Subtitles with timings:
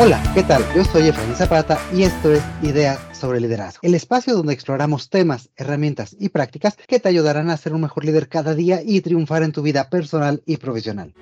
[0.00, 0.64] Hola, ¿qué tal?
[0.74, 5.50] Yo soy Efraín Zapata y esto es Ideas sobre Liderazgo, el espacio donde exploramos temas,
[5.54, 9.42] herramientas y prácticas que te ayudarán a ser un mejor líder cada día y triunfar
[9.42, 11.14] en tu vida personal y profesional.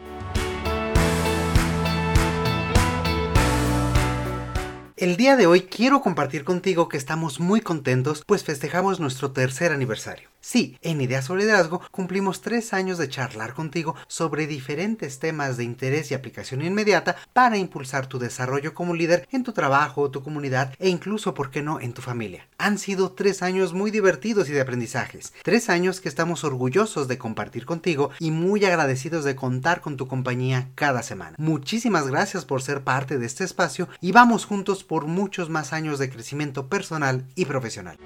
[4.97, 9.73] El día de hoy quiero compartir contigo que estamos muy contentos pues festejamos nuestro tercer
[9.73, 10.30] aniversario.
[10.41, 15.65] Sí, en Ideas sobre Liderazgo cumplimos tres años de charlar contigo sobre diferentes temas de
[15.65, 20.75] interés y aplicación inmediata para impulsar tu desarrollo como líder en tu trabajo, tu comunidad
[20.79, 22.49] e incluso, ¿por qué no?, en tu familia.
[22.57, 25.35] Han sido tres años muy divertidos y de aprendizajes.
[25.43, 30.09] Tres años que estamos orgullosos de compartir contigo y muy agradecidos de contar con tu
[30.09, 31.37] compañía cada semana.
[31.39, 35.99] Muchísimas gracias por ser parte de este espacio y vamos juntos por muchos más años
[35.99, 37.99] de crecimiento personal y profesional.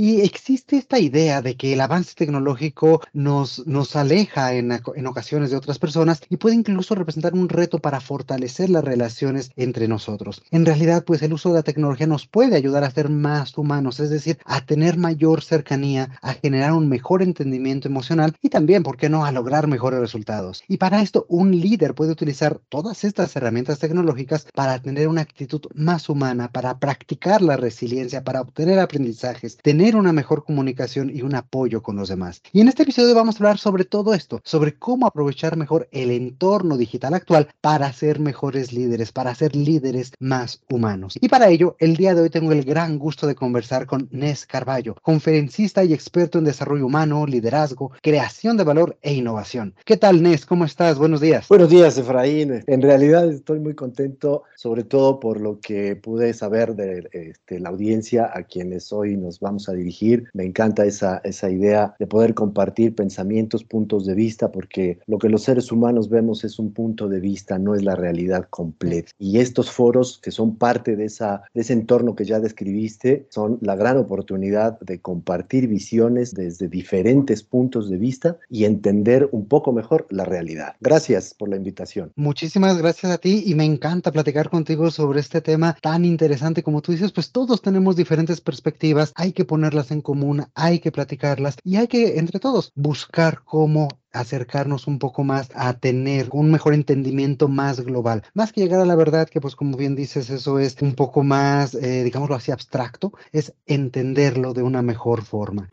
[0.00, 5.50] Y existe esta idea de que el avance tecnológico nos, nos aleja en, en, ocasiones
[5.50, 10.40] de otras personas y puede incluso representar un reto para fortalecer las relaciones entre nosotros.
[10.52, 13.98] En realidad, pues el uso de la tecnología nos puede ayudar a ser más humanos,
[13.98, 18.98] es decir, a tener mayor cercanía, a generar un mejor entendimiento emocional y también, ¿por
[18.98, 20.62] qué no?, a lograr mejores resultados.
[20.68, 25.62] Y para esto, un líder puede utilizar todas estas herramientas tecnológicas para tener una actitud
[25.74, 31.34] más humana, para practicar la resiliencia, para obtener aprendizajes, tener una mejor comunicación y un
[31.34, 32.42] apoyo con los demás.
[32.52, 36.10] Y en este episodio vamos a hablar sobre todo esto, sobre cómo aprovechar mejor el
[36.10, 41.18] entorno digital actual para ser mejores líderes, para ser líderes más humanos.
[41.20, 44.46] Y para ello, el día de hoy tengo el gran gusto de conversar con Nes
[44.46, 49.74] Carballo, conferencista y experto en desarrollo humano, liderazgo, creación de valor e innovación.
[49.84, 50.46] ¿Qué tal, Nes?
[50.46, 50.98] ¿Cómo estás?
[50.98, 51.48] Buenos días.
[51.48, 52.62] Buenos días, Efraín.
[52.66, 57.70] En realidad estoy muy contento, sobre todo por lo que pude saber de este, la
[57.70, 60.28] audiencia a quienes hoy nos vamos a dirigir.
[60.34, 65.28] Me encanta esa, esa idea de poder compartir pensamientos, puntos de vista, porque lo que
[65.28, 69.12] los seres humanos vemos es un punto de vista, no es la realidad completa.
[69.18, 73.58] Y estos foros que son parte de, esa, de ese entorno que ya describiste son
[73.60, 79.72] la gran oportunidad de compartir visiones desde diferentes puntos de vista y entender un poco
[79.72, 80.74] mejor la realidad.
[80.80, 82.12] Gracias por la invitación.
[82.16, 86.82] Muchísimas gracias a ti y me encanta platicar contigo sobre este tema tan interesante como
[86.82, 91.56] tú dices, pues todos tenemos diferentes perspectivas, hay que poner en común, hay que platicarlas
[91.62, 96.74] y hay que, entre todos, buscar cómo acercarnos un poco más a tener un mejor
[96.74, 98.22] entendimiento más global.
[98.34, 101.22] Más que llegar a la verdad, que pues como bien dices, eso es un poco
[101.22, 105.68] más, eh, digámoslo así, abstracto, es entenderlo de una mejor forma.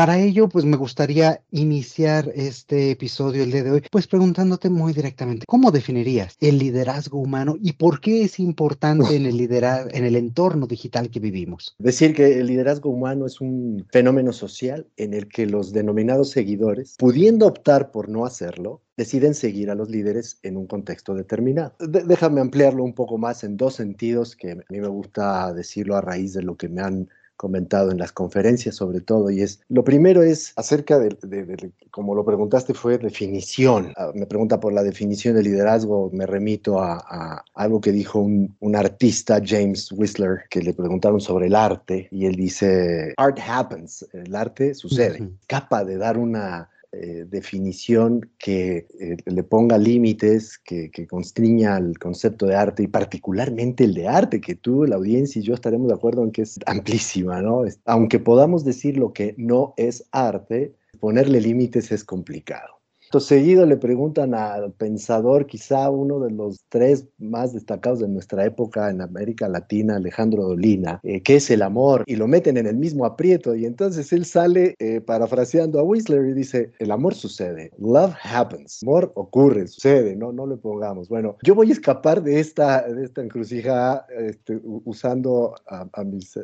[0.00, 4.94] Para ello, pues me gustaría iniciar este episodio el día de hoy, pues preguntándote muy
[4.94, 10.06] directamente, ¿cómo definirías el liderazgo humano y por qué es importante en el liderar, en
[10.06, 11.76] el entorno digital que vivimos?
[11.78, 16.96] Decir que el liderazgo humano es un fenómeno social en el que los denominados seguidores,
[16.98, 21.74] pudiendo optar por no hacerlo, deciden seguir a los líderes en un contexto determinado.
[21.78, 26.00] déjame ampliarlo un poco más en dos sentidos que a mí me gusta decirlo a
[26.00, 29.82] raíz de lo que me han comentado en las conferencias sobre todo, y es, lo
[29.82, 33.94] primero es acerca de, como lo preguntaste, fue definición.
[33.96, 38.76] Ah, me pregunta por la definición de liderazgo, me remito a, algo que dijo un,
[38.76, 44.34] artista, James Whistler, que le preguntaron sobre el arte, y él dice, art happens, el
[44.34, 45.30] arte sucede.
[45.46, 51.98] Capaz de dar una eh, definición que eh, le ponga límites, que, que constriña el
[51.98, 55.86] concepto de arte y particularmente el de arte, que tú, la audiencia y yo estaremos
[55.86, 57.62] de acuerdo en que es amplísima, ¿no?
[57.84, 62.79] Aunque podamos decir lo que no es arte, ponerle límites es complicado
[63.18, 68.88] seguido le preguntan al pensador, quizá uno de los tres más destacados de nuestra época
[68.88, 72.76] en América Latina, Alejandro Dolina, eh, qué es el amor, y lo meten en el
[72.76, 77.72] mismo aprieto, y entonces él sale eh, parafraseando a Whistler y dice, el amor sucede,
[77.78, 81.08] love happens, amor ocurre, sucede, no, no le pongamos.
[81.08, 85.88] Bueno, yo voy a escapar de esta, de esta encrucijada este, usando a,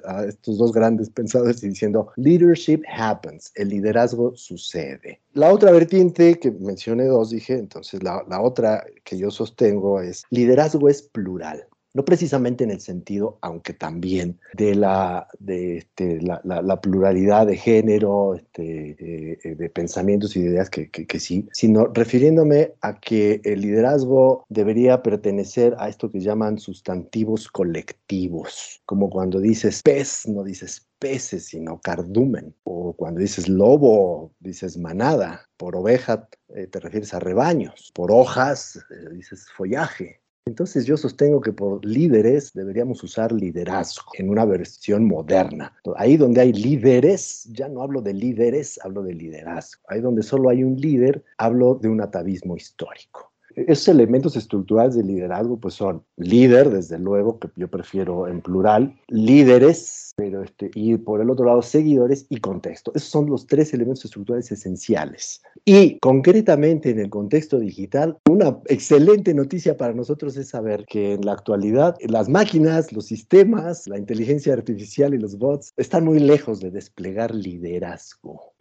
[0.05, 5.21] a estos dos grandes pensadores y diciendo, leadership happens, el liderazgo sucede.
[5.35, 10.89] La otra vertiente que mencioné dos, dije, entonces la, otra que yo sostengo es liderazgo
[10.89, 17.47] es plural no precisamente en el sentido, aunque también, de la, de, este, la, pluralidad
[17.47, 23.41] de género, este, eh, de pensamientos y ideas que, que, sí, sino refiriéndome a que
[23.45, 30.45] el liderazgo debería pertenecer a esto que llaman sustantivos colectivos, como cuando dices pez, no
[30.45, 37.15] dices peces, sino cardumen, o cuando dices lobo, dices manada, por oveja eh, te refieres
[37.15, 43.33] a rebaños, por hojas eh, dices follaje, Entonces yo sostengo que por líderes deberíamos usar
[43.33, 45.75] liderazgo en una versión moderna.
[45.97, 49.83] Ahí donde hay líderes, ya no hablo de líderes, hablo de liderazgo.
[49.89, 53.33] Ahí donde solo hay un líder, hablo de un atavismo histórico.
[53.57, 58.95] Esos elementos estructurales de liderazgo pues son líder, desde luego, que yo prefiero en plural,
[59.09, 62.93] líderes, pero este, y por el otro lado seguidores y contexto.
[62.95, 65.43] Esos son los tres elementos estructurales esenciales.
[65.65, 71.25] Y concretamente en el contexto digital, una excelente noticia para nosotros es saber que en
[71.25, 76.61] la actualidad las máquinas, los sistemas, la inteligencia artificial y los bots están muy lejos
[76.61, 78.53] de desplegar liderazgo.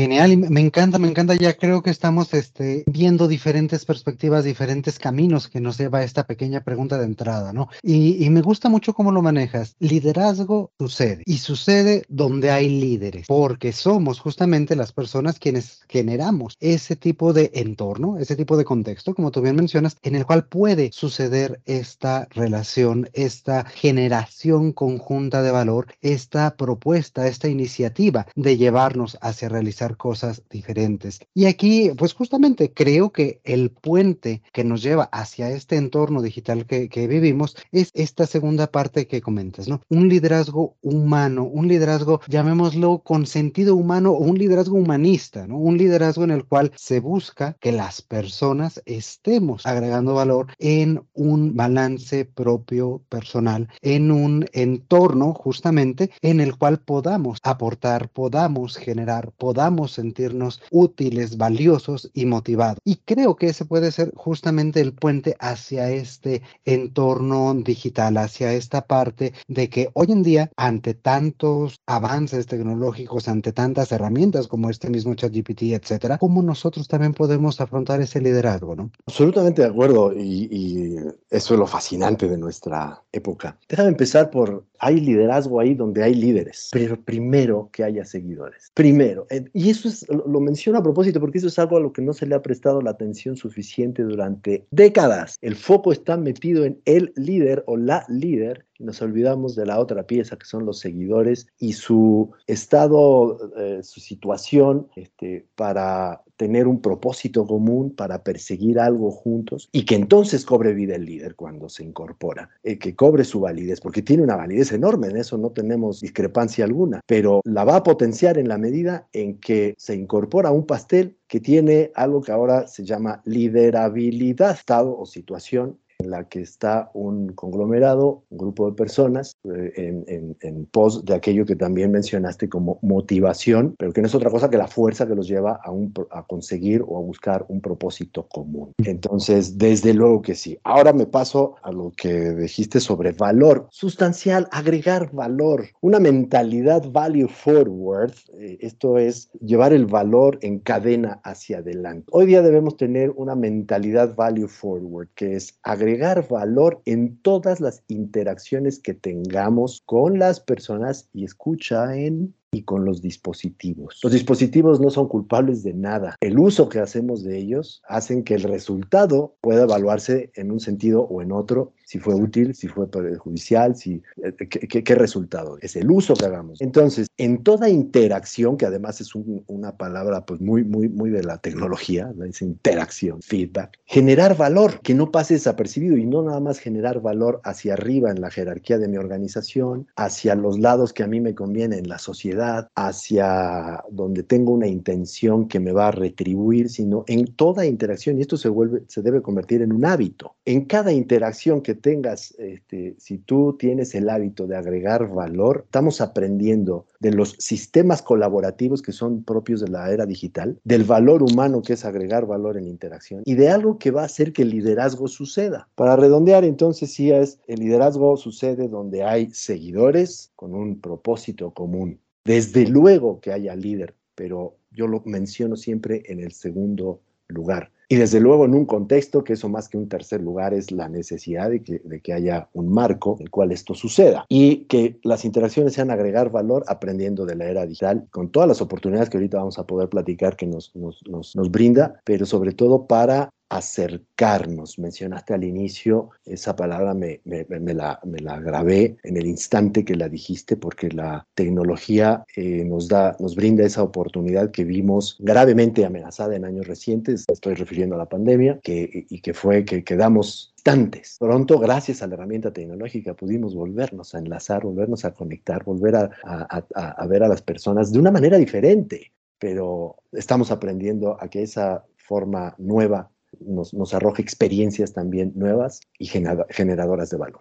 [0.00, 1.34] Genial, y me encanta, me encanta.
[1.34, 6.26] Ya creo que estamos este, viendo diferentes perspectivas, diferentes caminos que nos lleva a esta
[6.26, 7.68] pequeña pregunta de entrada, ¿no?
[7.82, 9.76] Y, y, me gusta mucho cómo lo manejas.
[9.78, 16.96] Liderazgo sucede y sucede donde hay líderes, porque somos justamente las personas quienes generamos ese
[16.96, 20.92] tipo de entorno, ese tipo de contexto, como tú bien mencionas, en el cual puede
[20.94, 29.50] suceder esta relación, esta generación conjunta de valor, esta propuesta, esta iniciativa de llevarnos hacia
[29.50, 31.20] realizar cosas diferentes.
[31.34, 36.66] Y aquí, pues justamente creo que el puente que nos lleva hacia este entorno digital
[36.66, 39.80] que, que vivimos es esta segunda parte que comentas, ¿no?
[39.88, 45.58] Un liderazgo humano, un liderazgo, llamémoslo con sentido humano o un liderazgo humanista, ¿no?
[45.58, 51.54] Un liderazgo en el cual se busca que las personas estemos agregando valor en un
[51.54, 59.79] balance propio personal, en un entorno justamente en el cual podamos aportar, podamos generar, podamos
[59.88, 62.78] sentirnos útiles, valiosos y motivados.
[62.84, 68.86] Y creo que ese puede ser justamente el puente hacia este entorno digital, hacia esta
[68.86, 74.90] parte de que hoy en día, ante tantos avances tecnológicos, ante tantas herramientas como este
[74.90, 78.90] mismo ChatGPT, etcétera, cómo nosotros también podemos afrontar ese liderazgo, ¿no?
[79.06, 80.96] Absolutamente de acuerdo y, y
[81.30, 83.58] eso es lo fascinante de nuestra época.
[83.68, 88.72] Déjame empezar por hay liderazgo ahí donde hay líderes, pero primero que haya seguidores.
[88.74, 89.26] Primero,
[89.60, 92.14] y eso es, lo, menciono a propósito porque eso es algo a lo que no
[92.14, 95.36] se le ha prestado la atención suficiente durante décadas.
[95.42, 100.06] El foco está metido en el líder o la líder nos olvidamos de la otra
[100.06, 106.80] pieza que son los seguidores y su estado, eh, su situación este, para tener un
[106.80, 111.84] propósito común, para perseguir algo juntos y que entonces cobre vida el líder cuando se
[111.84, 116.00] incorpora, eh, que cobre su validez, porque tiene una validez enorme, en eso no tenemos
[116.00, 120.64] discrepancia alguna, pero la va a potenciar en la medida en que se incorpora un
[120.64, 126.40] pastel que tiene algo que ahora se llama liderabilidad, estado o situación en la que
[126.40, 131.90] está un conglomerado, un grupo de personas, eh, en, en, pos de aquello que también
[131.90, 135.60] mencionaste como motivación, pero que no es otra cosa que la fuerza que los lleva
[135.62, 138.72] a, un, a conseguir o a buscar un propósito común.
[138.78, 140.58] Entonces, desde luego que sí.
[140.64, 147.28] Ahora me paso a lo que dijiste sobre valor sustancial, agregar valor, una mentalidad value
[147.28, 148.12] forward.
[148.38, 152.06] Eh, esto es llevar el valor en cadena hacia adelante.
[152.12, 157.60] Hoy día debemos tener una mentalidad value forward, que es agregar agregar valor en todas
[157.60, 164.00] las interacciones que tengamos con las personas y escucha en y con los dispositivos.
[164.02, 166.16] Los dispositivos no son culpables de nada.
[166.20, 171.02] El uso que hacemos de ellos hacen que el resultado pueda evaluarse en un sentido
[171.02, 175.58] o en otro, si fue útil, si fue perjudicial, si, eh, qué, resultado.
[175.60, 176.60] Es el uso que hagamos.
[176.60, 181.38] Entonces, en toda interacción, que además es una palabra pues muy, muy, muy de la
[181.38, 182.24] tecnología, ¿no?
[182.24, 187.40] es interacción, feedback, generar valor, que no pase desapercibido y no nada más generar valor
[187.44, 191.34] hacia arriba en la jerarquía de mi organización, hacia los lados que a mí me
[191.34, 192.39] conviene en la sociedad,
[192.74, 198.22] hacia donde tengo una intención que me va a retribuir, sino en toda interacción, y
[198.22, 200.34] esto se, vuelve, se debe convertir en un hábito.
[200.44, 206.00] En cada interacción que tengas, este, si tú tienes el hábito de agregar valor, estamos
[206.00, 211.62] aprendiendo de los sistemas colaborativos que son propios de la era digital, del valor humano
[211.62, 214.50] que es agregar valor en interacción y de algo que va a hacer que el
[214.50, 215.68] liderazgo suceda.
[215.74, 222.00] Para redondear, entonces, sí es, el liderazgo sucede donde hay seguidores con un propósito común.
[222.24, 227.70] Desde luego que haya líder, pero yo lo menciono siempre en el segundo lugar.
[227.92, 230.88] Y desde luego en un contexto que eso más que un tercer lugar es la
[230.88, 235.72] necesidad de que, haya un marco en el cual esto suceda y que las interacciones
[235.72, 239.58] sean agregar valor aprendiendo de la era digital con todas las oportunidades que ahorita vamos
[239.58, 241.02] a poder platicar que nos, nos,
[241.34, 244.78] nos brinda, pero sobre todo para acercarnos.
[244.78, 250.08] Mencionaste al inicio, esa palabra me, la, me, la, grabé en el instante que la
[250.08, 256.36] dijiste porque la tecnología eh, nos, da, nos brinda esa oportunidad que vimos gravemente amenazada
[256.36, 261.16] en años recientes, estoy refiriendo a la pandemia, que, y que fue que quedamos instantes.
[261.18, 266.10] Pronto, gracias a la herramienta tecnológica, pudimos volvernos a enlazar, volvernos a conectar, volver a,
[266.22, 271.84] a ver a las personas de una manera diferente, pero estamos aprendiendo a que esa
[271.96, 277.40] forma nueva nos, nos arroja experiencias también nuevas y generadoras de valor.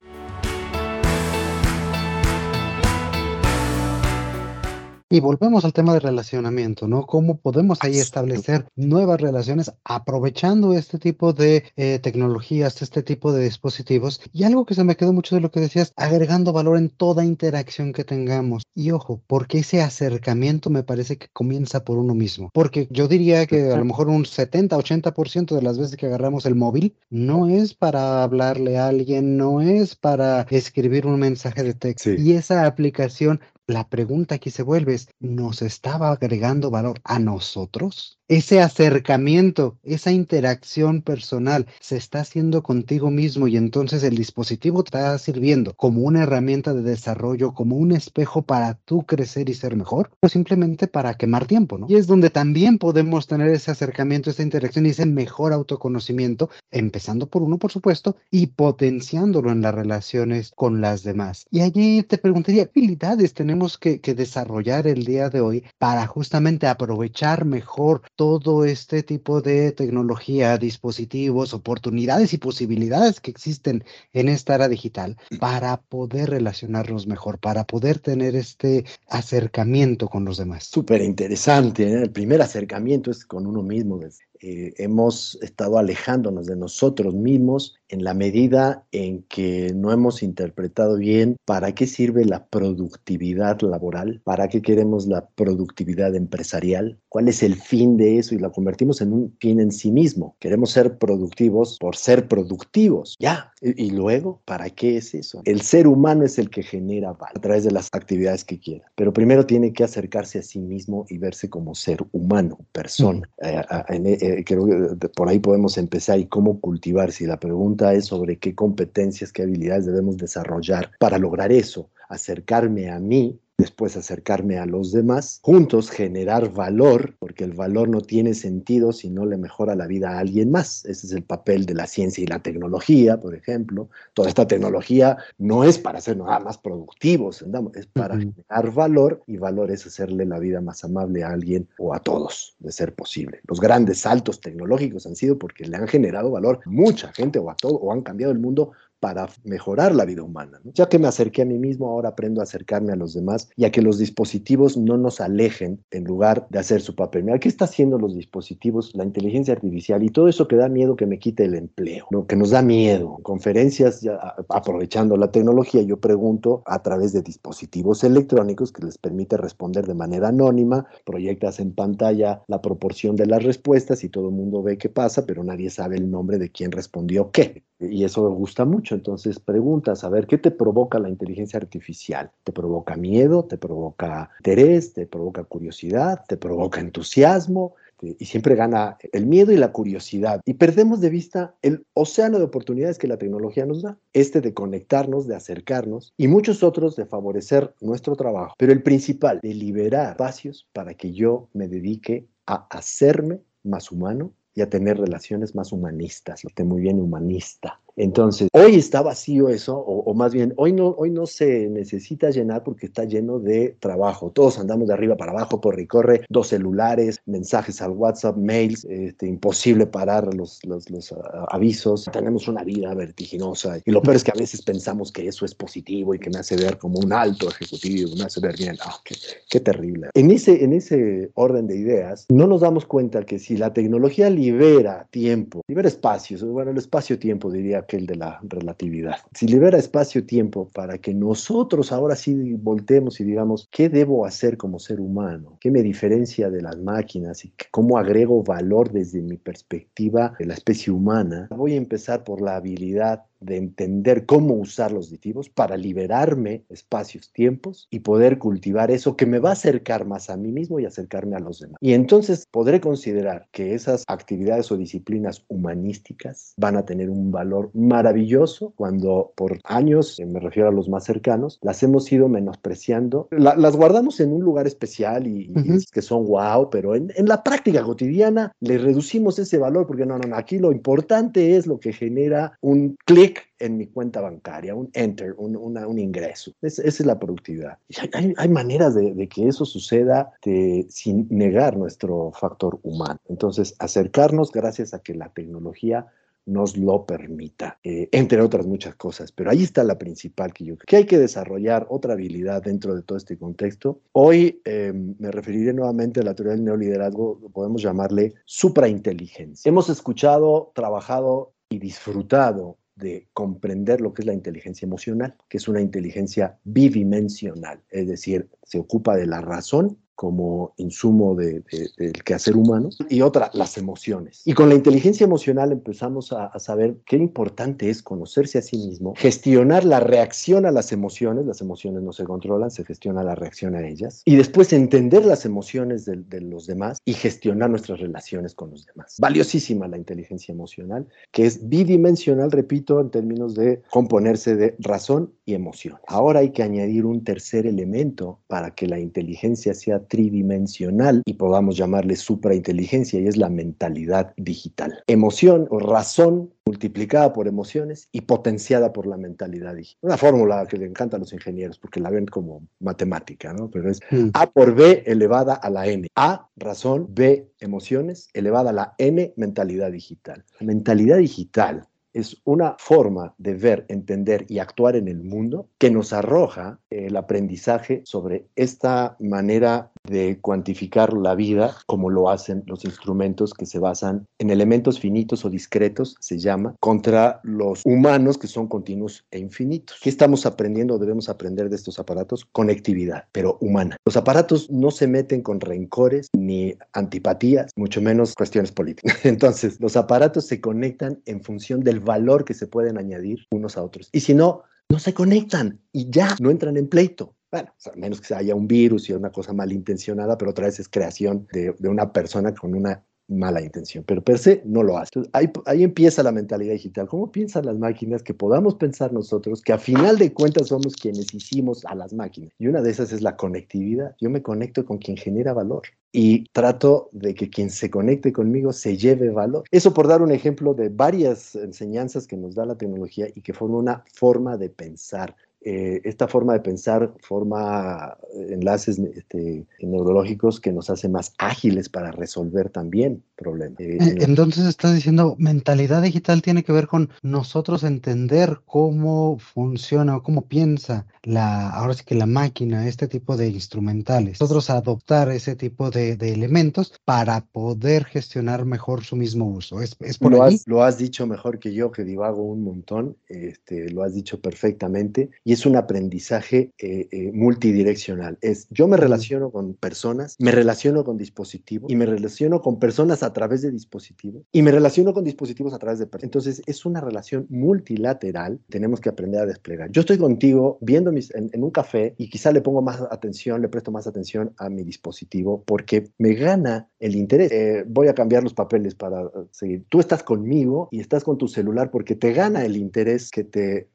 [5.12, 7.08] Y volvemos al tema de relacionamiento, ¿no?
[7.08, 13.46] ¿Cómo podemos ahí establecer nuevas relaciones aprovechando este tipo de eh, tecnologías, este tipo de
[13.46, 14.22] dispositivos?
[14.32, 17.26] Y algo que se me quedó mucho de lo que decías, agregando valor en toda
[17.26, 18.62] interacción que tengamos.
[18.76, 22.52] Y ojo, porque ese acercamiento me parece que comienza por uno mismo.
[22.54, 26.46] Porque yo diría que a lo mejor un 70, 80% de las veces que agarramos
[26.46, 31.74] el móvil no es para hablarle a alguien, no es para escribir un mensaje de
[31.74, 32.12] texto.
[32.12, 33.40] Y esa aplicación
[33.70, 38.20] la pregunta aquí se vuelve es, ¿nos estaba agregando valor a nosotros?
[38.30, 44.90] ese acercamiento, esa interacción personal se está haciendo contigo mismo y entonces el dispositivo te
[44.90, 49.76] está sirviendo como una herramienta de desarrollo, como un espejo para tú crecer y ser
[49.76, 51.88] mejor, o simplemente para quemar tiempo, ¿no?
[51.90, 57.28] Y es donde también podemos tener ese acercamiento, esa interacción y ese mejor autoconocimiento, empezando
[57.28, 61.48] por uno, por supuesto, y potenciándolo en las relaciones con las demás.
[61.50, 66.68] Y allí te preguntaría, ¿qué habilidades tenemos que, desarrollar el día de hoy para justamente
[66.68, 74.56] aprovechar mejor todo este tipo de tecnología, dispositivos, oportunidades y posibilidades que existen en esta
[74.56, 80.66] era digital para poder relacionarnos mejor, para poder tener este acercamiento con los demás.
[80.66, 81.84] Súper interesante.
[81.84, 82.04] ¿eh?
[82.04, 84.00] El primer acercamiento es con uno mismo.
[84.42, 90.98] Eh, hemos estado alejándonos de nosotros mismos en la medida en que no hemos interpretado
[90.98, 97.44] bien para qué sirve la productividad laboral, para qué queremos la productividad empresarial, cuál es
[97.44, 100.36] el fin de eso y la convertimos en un fin en sí mismo.
[100.40, 103.16] Queremos ser productivos por ser productivos.
[103.20, 103.52] Ya.
[103.62, 105.42] Y, luego, ¿para qué es eso?
[105.44, 108.86] El ser humano es el que genera valor a través de las actividades que quiera.
[108.96, 113.30] Pero primero tiene que acercarse a sí mismo y verse como ser humano, persona.
[113.42, 117.12] Eh, eh, creo que por ahí podemos empezar y cómo cultivar.
[117.12, 122.90] Si la pregunta es sobre qué competencias, qué habilidades debemos desarrollar para lograr eso, acercarme
[122.90, 128.34] a mí después acercarme a los demás, juntos generar valor, porque el valor no tiene
[128.34, 130.86] sentido si no le mejora la vida a alguien más.
[130.86, 133.90] Ese es el papel de la ciencia y la tecnología, por ejemplo.
[134.14, 139.36] Toda esta tecnología no es para ser nada más productivos, es para generar valor y
[139.36, 143.42] valor es hacerle la vida más amable a alguien o a todos, de ser posible.
[143.46, 147.50] Los grandes saltos tecnológicos han sido porque le han generado valor a mucha gente o
[147.50, 150.60] a todo, o han cambiado el mundo para mejorar la vida humana.
[150.74, 153.66] Ya que me acerqué a mí mismo, ahora aprendo a acercarme a los demás y
[153.66, 157.24] a que los dispositivos no nos alejen en lugar de hacer su papel.
[157.24, 160.96] Mira, ¿qué está haciendo los dispositivos, la inteligencia artificial y todo eso que da miedo
[160.96, 162.28] que me quite el empleo, ¿no?
[162.28, 163.20] que nos da miedo?
[163.24, 169.38] Conferencias, ya, aprovechando la tecnología, yo pregunto a través de dispositivos electrónicos que les permite
[169.38, 174.36] responder de manera anónima, proyectas en pantalla la proporción de las respuestas y todo el
[174.36, 177.64] mundo ve qué pasa, pero nadie sabe el nombre de quién respondió qué.
[177.80, 182.32] Y eso me gusta mucho entonces preguntas, a ver, ¿qué te provoca la inteligencia artificial?
[182.44, 183.46] ¿Te provoca miedo?
[183.46, 184.94] ¿Te provoca interés?
[184.94, 186.24] ¿Te provoca curiosidad?
[186.28, 187.76] ¿Te provoca entusiasmo?
[188.02, 190.42] y siempre gana el miedo y la curiosidad.
[190.46, 193.98] Y perdemos de vista el océano de oportunidades que la tecnología nos da.
[194.14, 198.56] Este de conectarnos, de acercarnos y muchos otros de favorecer nuestro trabajo.
[198.58, 204.32] Pero el principal, de liberar espacios para que yo me dedique a hacerme más humano
[204.56, 206.44] y a tener relaciones más humanistas.
[206.44, 207.80] Lo muy bien humanista.
[208.00, 212.64] Entonces, hoy está vacío eso, o, más bien, hoy no, hoy no se necesita llenar
[212.64, 214.32] porque está lleno de trabajo.
[214.32, 218.86] Todos andamos de arriba para abajo, por y corre, dos celulares, mensajes al WhatsApp, mails,
[218.86, 222.06] este, imposible parar los, los, los ah, avisos.
[222.14, 225.54] Tenemos una vida vertiginosa y lo peor es que a veces pensamos que eso es
[225.54, 228.78] positivo y que me hace ver como un alto ejecutivo, me hace ver bien.
[228.82, 229.16] Ah, qué,
[229.50, 230.08] qué terrible.
[230.14, 234.30] En ese, en ese orden de ideas, no nos damos cuenta que si la tecnología
[234.30, 239.18] libera tiempo, libera espacios, bueno, el espacio-tiempo diría el de la relatividad.
[239.34, 244.80] Si libera espacio-tiempo para que nosotros ahora sí voltemos y digamos, ¿qué debo hacer como
[244.80, 245.58] ser humano?
[245.60, 250.54] ¿Qué me diferencia de las máquinas y cómo agrego valor desde mi perspectiva de la
[250.54, 251.48] especie humana?
[251.52, 257.32] Voy a empezar por la habilidad de entender cómo usar los dispositivos para liberarme espacios,
[257.32, 260.86] tiempos y poder cultivar eso que me va a acercar más a mí mismo y
[260.86, 261.78] acercarme a los demás.
[261.82, 267.72] Y entonces podré considerar que esas actividades o disciplinas humanísticas van a tener un valor
[267.74, 273.28] maravilloso cuando por años, eh, me refiero a los más cercanos, las hemos ido menospreciando,
[273.32, 275.52] las guardamos en un lugar especial y,
[275.92, 280.18] que son wow, pero en, en la práctica cotidiana le reducimos ese valor porque no,
[280.18, 283.29] no, no, aquí lo importante es lo que genera un clic
[283.60, 286.54] en mi cuenta bancaria, un enter, un, un ingreso.
[286.62, 287.78] esa es la productividad.
[288.14, 293.20] Hay, hay maneras de, de, que eso suceda de, sin negar nuestro factor humano.
[293.28, 296.08] Entonces, acercarnos gracias a que la tecnología
[296.50, 299.32] nos lo permita, eh, entre otras muchas cosas.
[299.32, 302.96] Pero ahí está la principal que yo creo que hay que desarrollar otra habilidad dentro
[302.96, 304.02] de todo este contexto.
[304.12, 309.70] Hoy eh, me referiré nuevamente a la teoría del neoliderazgo, podemos llamarle suprainteligencia.
[309.70, 315.68] Hemos escuchado, trabajado y disfrutado de comprender lo que es la inteligencia emocional, que es
[315.68, 321.64] una inteligencia bidimensional, es decir, se ocupa de la razón como insumo de,
[321.98, 324.42] del quehacer humano, y otra, las emociones.
[324.44, 329.14] Y con la inteligencia emocional empezamos a, saber qué importante es conocerse a sí mismo,
[329.16, 333.76] gestionar la reacción a las emociones, las emociones no se controlan, se gestiona la reacción
[333.76, 338.54] a ellas, y después entender las emociones de, de los demás y gestionar nuestras relaciones
[338.54, 339.16] con los demás.
[339.20, 345.54] Valiosísima la inteligencia emocional, que es bidimensional, repito, en términos de componerse de razón y
[345.54, 345.98] emoción.
[346.08, 351.78] Ahora hay que añadir un tercer elemento para que la inteligencia sea tridimensional y podamos
[351.78, 355.04] llamarle suprainteligencia y es la mentalidad digital.
[355.08, 360.00] Emoción o razón multiplicada por emociones y potenciada por la mentalidad digital.
[360.02, 363.70] Una fórmula que le encanta a los ingenieros porque la ven como matemática, ¿no?
[363.72, 364.30] Pero es mm.
[364.34, 366.08] A por B elevada a la N.
[366.16, 370.44] A, razón, B, emociones, elevada a la N, mentalidad digital.
[370.60, 375.92] La mentalidad digital es una forma de ver, entender y actuar en el mundo que
[375.92, 382.86] nos arroja el aprendizaje sobre esta manera de cuantificar la vida como lo hacen los
[382.86, 388.48] instrumentos que se basan en elementos finitos o discretos, se llama, contra los humanos que
[388.48, 389.98] son continuos e infinitos.
[390.02, 392.46] ¿Qué estamos aprendiendo o debemos aprender de estos aparatos?
[392.52, 393.98] Conectividad, pero humana.
[394.06, 399.18] Los aparatos no se meten con rencores ni antipatías, mucho menos cuestiones políticas.
[399.26, 403.84] Entonces, los aparatos se conectan en función del valor que se pueden añadir unos a
[403.84, 404.10] otros.
[404.12, 407.36] Y si no, no se conectan y ya no entran en pleito.
[407.52, 410.88] Bueno, a menos que haya un virus y una cosa malintencionada, pero otra vez es
[410.88, 415.22] creación de, de una persona con una mala intención, pero per se no lo hace.
[415.34, 417.08] ahí, ahí, empieza la mentalidad digital.
[417.08, 421.34] ¿Cómo piensan las máquinas que podamos pensar nosotros que a final de cuentas somos quienes
[421.34, 422.52] hicimos a las máquinas?
[422.58, 424.16] Y una de esas es la conectividad.
[424.20, 428.74] Yo me conecto con quien genera valor y trato de que quien se conecte conmigo
[428.74, 429.64] se lleve valor.
[429.72, 433.54] Eso por dar un ejemplo de varias enseñanzas que nos da la tecnología y que
[433.54, 440.72] forma una forma de pensar eh, esta forma de pensar forma enlaces este, neurológicos que
[440.72, 443.80] nos hace más ágiles para resolver también problemas.
[443.80, 450.24] Eh, entonces estás diciendo, mentalidad digital tiene que ver con nosotros entender cómo funciona o
[450.24, 454.40] cómo piensa la, ahora sí que la máquina, este tipo de instrumentales.
[454.40, 459.82] Nosotros adoptar ese tipo de, elementos para poder gestionar mejor su mismo uso.
[459.82, 460.44] ¿Es, por lo?
[460.44, 464.40] Has, lo has dicho mejor que yo, que divago un montón, este, lo has dicho
[464.40, 468.38] perfectamente y es un aprendizaje eh, eh, multidireccional.
[468.42, 473.24] Es yo me relaciono con personas, me relaciono con dispositivos y me relaciono con personas
[473.24, 476.26] a través de dispositivos y me relaciono con dispositivos a través de personas.
[476.26, 478.60] Entonces es una relación multilateral.
[478.70, 479.90] Tenemos que aprender a desplegar.
[479.92, 483.70] Yo estoy contigo viendo mis, en, un café y quizá le pongo más atención, le
[483.70, 487.52] presto más atención a mi dispositivo porque me gana el interés.
[487.52, 489.84] Eh, voy a cambiar los papeles para seguir.
[489.90, 493.90] Tú estás conmigo y estás con tu celular porque te gana el interés que te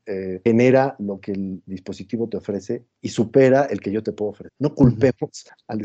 [0.45, 4.53] genera lo que el dispositivo te ofrece y supera el que yo te puedo ofrecer.
[4.59, 5.79] No culpemos al,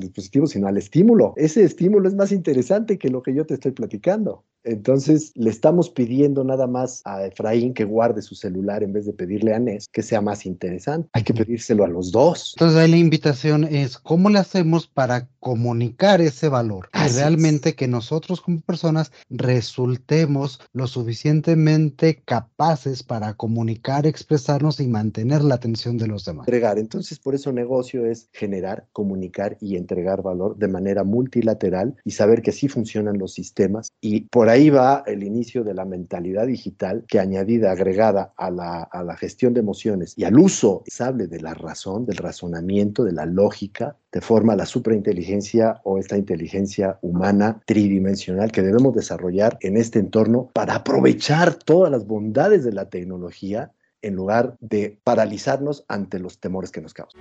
[0.00, 1.34] dispositivo, sino al estímulo.
[1.36, 4.44] Ese estímulo es más interesante que lo que yo te estoy platicando.
[4.66, 9.12] Entonces le estamos pidiendo nada más a Efraín que guarde su celular en vez de
[9.12, 11.08] pedirle a Nes que sea más interesante.
[11.12, 12.54] Hay que pedírselo a los dos.
[12.56, 18.40] Entonces ahí la invitación es cómo le hacemos para comunicar ese valor realmente que nosotros
[18.40, 26.24] como personas resultemos lo suficientemente capaces para comunicar, expresarnos y mantener la atención de los
[26.24, 26.48] demás.
[26.48, 26.78] Entregar.
[26.78, 32.42] Entonces por eso negocio es generar, comunicar y entregar valor de manera multilateral y saber
[32.42, 36.46] que así funcionan los sistemas y por ahí ahí va el inicio de la mentalidad
[36.46, 41.26] digital que añadida, agregada a la, a la gestión de emociones y al uso sable
[41.26, 46.98] de la razón, del razonamiento, de la lógica, de forma la superinteligencia o esta inteligencia
[47.02, 52.88] humana tridimensional que debemos desarrollar en este entorno para aprovechar todas las bondades de la
[52.88, 57.20] tecnología en lugar de paralizarnos ante los temores que nos causan.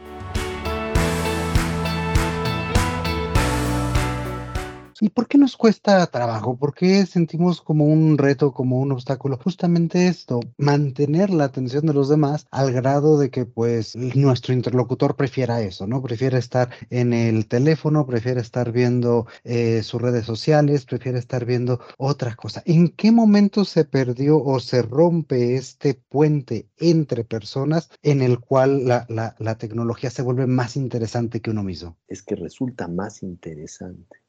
[5.01, 6.57] ¿Y por qué nos cuesta trabajo?
[6.57, 9.37] ¿Por qué sentimos como un reto, como un obstáculo?
[9.37, 15.17] Justamente esto, mantener la atención de los demás al grado de que pues nuestro interlocutor
[15.17, 16.01] prefiera eso, ¿no?
[16.01, 21.81] Prefiere estar en el teléfono, prefiere estar viendo eh, sus redes sociales, prefiere estar viendo
[21.97, 22.63] otra cosa.
[22.65, 28.85] ¿En qué momento se perdió o se rompe este puente entre personas en el cual
[28.85, 31.97] la, la, la tecnología se vuelve más interesante que uno mismo?
[32.07, 34.24] Es que resulta más interesante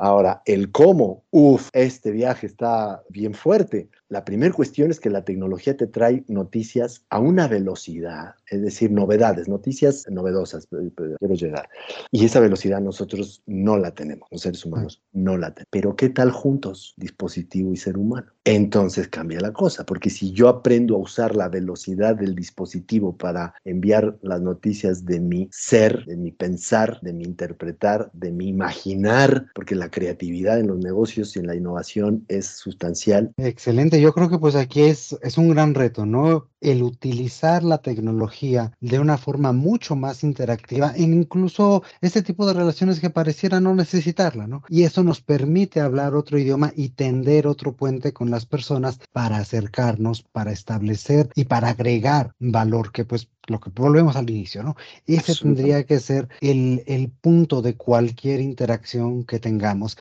[0.00, 3.88] Ahora, el cómo, uff, este viaje está bien fuerte.
[4.10, 8.90] La primera cuestión es que la tecnología te trae noticias a una velocidad, es decir,
[8.90, 11.68] novedades, noticias novedosas, quiero llegar.
[12.10, 15.68] Y esa velocidad nosotros no la tenemos, los seres humanos no la tenemos.
[15.70, 18.32] Pero ¿qué tal juntos, dispositivo y ser humano?
[18.44, 23.52] Entonces cambia la cosa, porque si yo aprendo a usar la velocidad del dispositivo para
[23.66, 29.48] enviar las noticias de mi ser, de mi pensar, de mi interpretar, de mi imaginar,
[29.54, 33.34] porque la creatividad en los negocios y en la innovación es sustancial.
[33.36, 36.48] Excelente, yo creo que pues aquí es, es un gran reto, ¿no?
[36.60, 42.54] El utilizar la tecnología de una forma mucho más interactiva en incluso este tipo de
[42.54, 44.62] relaciones que pareciera no necesitarla, ¿no?
[44.68, 49.38] Y eso nos permite hablar otro idioma y tender otro puente con las personas para
[49.38, 54.76] acercarnos, para establecer y para agregar valor, que pues lo que volvemos al inicio, ¿no?
[55.06, 59.96] Ese tendría que ser el, el punto de cualquier interacción que tengamos.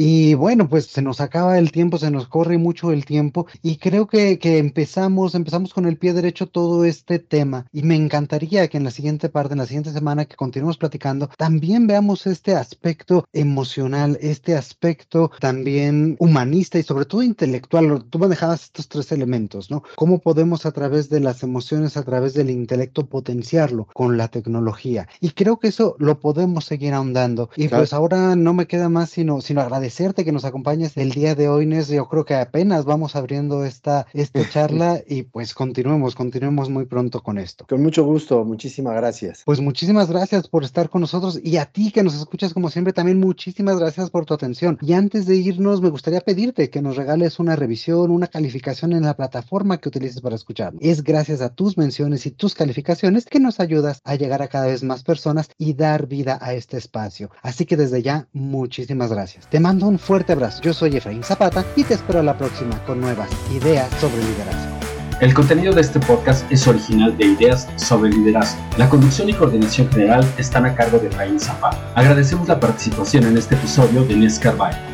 [0.00, 3.78] Y bueno, pues se nos acaba el tiempo, se nos corre mucho el tiempo y
[3.78, 8.68] creo que, que, empezamos, empezamos con el pie derecho todo este tema y me encantaría
[8.68, 12.54] que en la siguiente parte, en la siguiente semana que continuemos platicando, también veamos este
[12.54, 18.04] aspecto emocional, este aspecto también humanista y sobre todo intelectual.
[18.08, 19.82] Tú manejabas estos tres elementos, ¿no?
[19.96, 25.08] ¿Cómo podemos a través de las emociones, a través del intelecto potenciarlo con la tecnología?
[25.20, 27.50] Y creo que eso lo podemos seguir ahondando.
[27.56, 31.12] Y pues ahora no me queda más sino, sino agradecer agradecerte que nos acompañes el
[31.12, 31.88] día de hoy, Nes.
[31.88, 37.22] Yo creo que apenas vamos abriendo esta, esta charla y pues continuemos, continuemos muy pronto
[37.22, 37.64] con esto.
[37.66, 39.44] Con mucho gusto, muchísimas gracias.
[39.46, 42.92] Pues muchísimas gracias por estar con nosotros y a ti que nos escuchas como siempre
[42.92, 44.76] también muchísimas gracias por tu atención.
[44.82, 49.04] Y antes de irnos me gustaría pedirte que nos regales una revisión, una calificación en
[49.04, 50.74] la plataforma que utilices para escuchar.
[50.80, 54.66] Es gracias a tus menciones y tus calificaciones que nos ayudas a llegar a cada
[54.66, 57.30] vez más personas y dar vida a este espacio.
[57.42, 59.48] Así que desde ya, muchísimas gracias.
[59.48, 60.60] Te mando un fuerte abrazo.
[60.62, 64.78] Yo soy Efraín Zapata y te espero a la próxima con nuevas ideas sobre liderazgo.
[65.20, 68.60] El contenido de este podcast es original de Ideas sobre Liderazgo.
[68.76, 71.76] La conducción y coordinación general están a cargo de Efraín Zapata.
[71.96, 74.40] Agradecemos la participación en este episodio de Inés.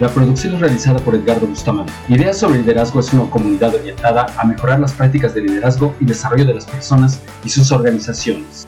[0.00, 1.92] La producción es realizada por Edgardo Bustamante.
[2.08, 6.46] Ideas sobre Liderazgo es una comunidad orientada a mejorar las prácticas de liderazgo y desarrollo
[6.46, 8.66] de las personas y sus organizaciones.